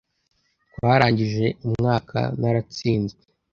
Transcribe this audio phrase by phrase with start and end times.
[0.73, 3.21] twarangije umwaka naratsinzwe